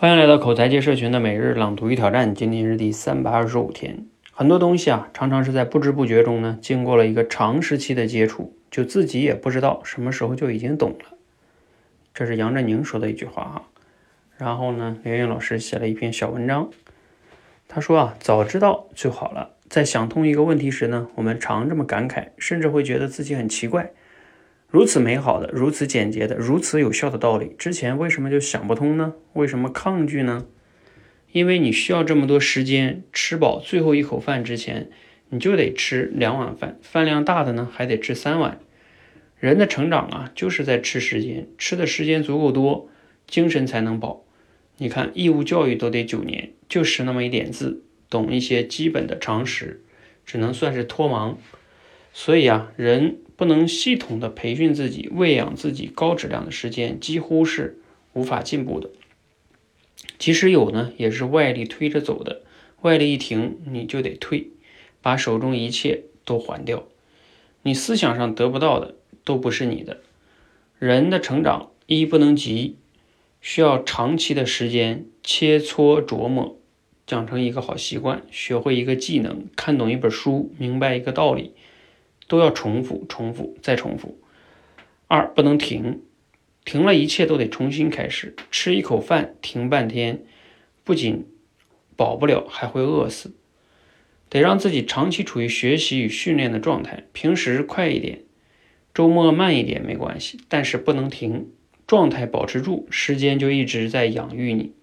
[0.00, 4.06] 欢迎来到口才界社群的每日朗读与挑战，今天是第三百二十五天。
[4.30, 11.16] 很多东西啊，常常是在不知不觉中呢，经过了一个长时期的接触，就自己也不知道什么时候就已经懂了。
[12.14, 13.64] 这是杨振宁说的一句话哈。
[14.36, 16.70] 然后呢，刘云老师写了一篇小文章，
[17.66, 19.56] 他说啊，早知道就好了。
[19.68, 23.90] 在想通一个问题时呢，我们常这么感慨，甚至会觉得自己很奇怪。
[24.70, 29.14] 如此美好的、如此简洁的、如此有效的道理，之前为什么就想不通呢？
[29.32, 30.44] 为什么抗拒呢？
[31.32, 34.90] 因为你需要这么多时间吃饱最后一口饭之前，
[35.30, 38.60] 你就得吃两碗饭，饭量大的呢还得吃三碗。
[39.38, 42.90] 人的成长啊，就是在吃时间，吃的时间足够多，
[43.26, 44.26] 精神才能饱。
[44.76, 49.82] 你看，义务教育都得九年，就识那么一点字，懂一些基本的常识，
[50.26, 51.36] 只能算是脱盲。
[52.12, 53.16] 所以啊，人。
[53.38, 57.78] 不能系统的培训自己、喂养自己高质量的时间，几乎是
[58.12, 58.90] 无法进步的。
[60.18, 62.42] 即使有呢，也是外力推着走的。
[62.80, 64.48] 外力一停，你就得退，
[65.00, 66.88] 把手中一切都还掉。
[67.62, 69.98] 你思想上得不到的，都不是你的。
[70.80, 72.74] 人的成长一不能急，
[73.40, 76.56] 需要长期的时间切磋琢磨，
[77.10, 81.52] 养成一个好习惯，学会一个技能，看懂一本书，明白一个道理。
[82.28, 84.20] 都要重复、重复、再重复。
[85.08, 86.02] 二不能停，
[86.64, 88.36] 停了一切都得重新开始。
[88.50, 90.22] 吃一口饭停半天，
[90.84, 91.26] 不仅
[91.96, 93.32] 饱不了，还会饿死。
[94.28, 97.04] 得让自己长期处于学习与训练的状态。
[97.14, 98.20] 平时快一点，
[98.92, 101.50] 周末慢一点没关系，但是不能停，
[101.86, 104.74] 状态保持住，时间就一直在养育你。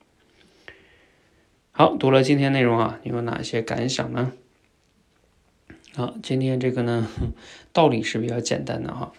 [1.70, 4.34] 好，读了今天内容啊，你有哪些感想呢？
[5.98, 7.08] 好，今天这个呢，
[7.72, 9.14] 道理是比较简单的哈，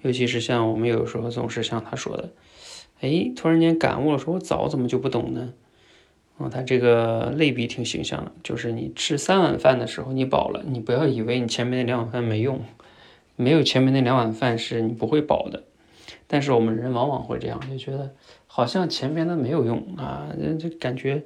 [0.00, 2.30] 尤其是像我们有时候总是像他说的，
[3.02, 5.52] 哎，突然间感悟了，说我早怎么就不懂呢？
[6.38, 12.62] 哦，他这个类比挺形象的，就是你吃三碗饭的时候你饱了，你不要以为你前面那两碗饭没用，
[13.36, 15.64] 没有前面那两碗饭是你不会饱的。
[16.26, 18.10] 但是我们人往往会这样，就觉得
[18.46, 21.24] 好像前面的没有用啊，就感觉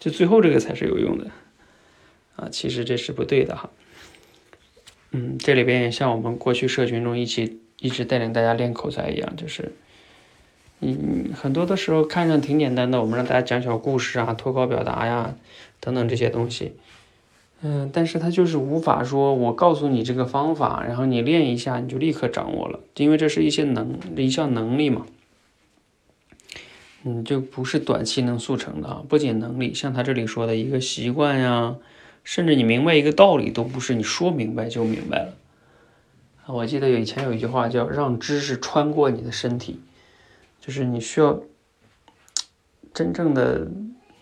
[0.00, 1.30] 就最后这个才是有用的
[2.34, 3.70] 啊，其实这是不对的哈。
[5.10, 9.72] 嗯，这里边也像我们过去社群中一起一直带领大家练口才一样，就是，
[10.80, 15.34] 嗯，很多的时候看着挺简单的，我们让大家讲小故事啊、脱稿表达呀
[15.80, 16.72] 等等这些东西，
[17.62, 25.06] 嗯，但是他就是无法说，我告诉你这个方法，然后你练一下你就立刻掌握了，因为这是一些能一项能力嘛，
[27.04, 31.76] 嗯，就不是短期能速成的啊，不仅能力，像他这里说的一个习惯呀。
[32.28, 35.32] 甚至你明白一个道理，都不是你说明白就明白了。
[36.44, 39.80] 我记得以前有一句话叫“让知识穿过你的身体”，
[40.60, 41.40] 就是你需要
[42.92, 43.68] 真正的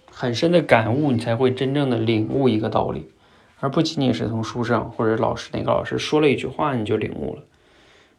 [0.08, 3.10] 很深的感悟，你才会真正的领悟一个道理，
[3.58, 7.42] 而不仅仅是从书上或者老师哪个老师说了一句话你就领悟了。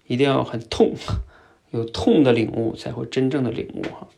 [0.06, 0.96] 一定要很痛，
[1.72, 4.10] 有痛的领悟才会真正的领悟哈。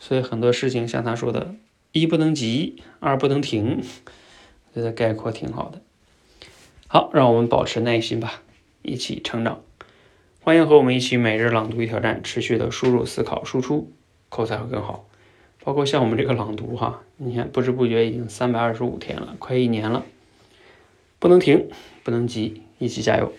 [0.00, 1.54] 所以很多事情像他说的，
[1.92, 3.80] 一不能急，二不能停。
[4.74, 5.82] 觉得概括挺好的，
[6.86, 8.42] 好，让我们保持耐心吧，
[8.80, 9.60] 一起成长。
[10.40, 13.92] 欢迎和我们一起每日朗读与挑战，持续的输入、思考、输出，
[14.30, 15.06] 口才会更好。
[15.62, 20.04] 包括像我们这个朗读哈，你看不知不觉已经三百二十五天了，快一年了，
[21.18, 21.68] 不能停，
[22.02, 23.32] 不能急，一起加油。